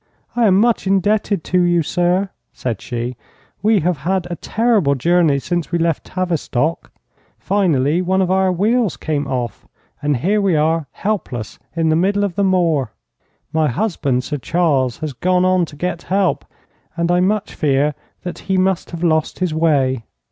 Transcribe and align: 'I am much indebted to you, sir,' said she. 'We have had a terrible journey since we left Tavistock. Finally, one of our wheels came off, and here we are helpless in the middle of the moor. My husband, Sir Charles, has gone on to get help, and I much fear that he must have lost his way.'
'I 0.35 0.47
am 0.47 0.59
much 0.59 0.87
indebted 0.87 1.43
to 1.43 1.61
you, 1.61 1.83
sir,' 1.83 2.29
said 2.51 2.81
she. 2.81 3.15
'We 3.61 3.81
have 3.81 3.97
had 3.99 4.25
a 4.31 4.35
terrible 4.35 4.95
journey 4.95 5.37
since 5.37 5.71
we 5.71 5.77
left 5.77 6.05
Tavistock. 6.05 6.91
Finally, 7.37 8.01
one 8.01 8.19
of 8.19 8.31
our 8.31 8.51
wheels 8.51 8.97
came 8.97 9.27
off, 9.27 9.67
and 10.01 10.17
here 10.17 10.41
we 10.41 10.55
are 10.55 10.87
helpless 10.93 11.59
in 11.75 11.89
the 11.89 11.95
middle 11.95 12.23
of 12.23 12.33
the 12.33 12.43
moor. 12.43 12.93
My 13.53 13.67
husband, 13.69 14.23
Sir 14.23 14.37
Charles, 14.37 14.97
has 14.97 15.13
gone 15.13 15.45
on 15.45 15.65
to 15.65 15.75
get 15.75 16.01
help, 16.01 16.45
and 16.97 17.11
I 17.11 17.19
much 17.19 17.53
fear 17.53 17.93
that 18.23 18.39
he 18.49 18.57
must 18.57 18.89
have 18.89 19.03
lost 19.03 19.37
his 19.37 19.53
way.' 19.53 20.03